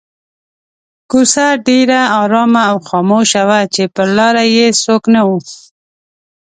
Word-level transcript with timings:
کوڅه 1.09 1.47
ډېره 1.67 1.99
آرامه 2.21 2.63
او 2.71 2.77
خاموشه 2.87 3.41
وه 3.49 3.59
چې 3.73 3.83
پر 3.95 4.07
لاره 4.17 4.43
یې 4.55 4.67
څوک 4.83 5.03
نه 5.13 5.21
وو. 5.27 5.37